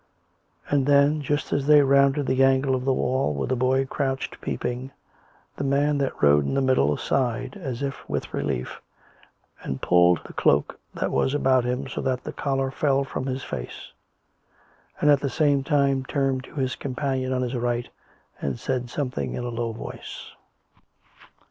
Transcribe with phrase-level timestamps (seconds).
[0.67, 4.41] And then, just as they rounded the angle of the wall where the boy crouched
[4.41, 4.89] peeping,
[5.57, 8.81] the man that rode in the middle, sighed as if with relief,
[9.61, 13.43] and pulled the cloak that was about him, so that the collar fell from his
[13.43, 13.91] face,
[14.99, 17.87] and at the same time turned to his companion on his right,
[18.41, 20.31] and said something in a low voice.